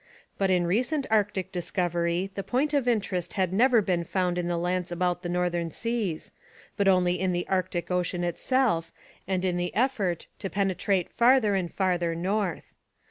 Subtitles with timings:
[0.39, 4.57] But in recent Arctic discovery the point of interest had never been found in the
[4.57, 6.31] lands about the northern seas,
[6.75, 8.91] but only in the Arctic ocean itself
[9.27, 12.73] and in the effort to penetrate farther and farther north.